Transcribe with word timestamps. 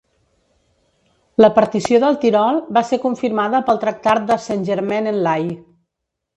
La 1.45 1.49
partició 1.57 1.99
del 2.05 2.17
Tirol 2.23 2.57
va 2.79 2.83
ser 2.93 3.01
confirmada 3.05 3.63
pel 3.71 3.83
Tractat 3.87 4.27
de 4.33 4.41
Saint-Germain-en-Laye. 4.49 5.57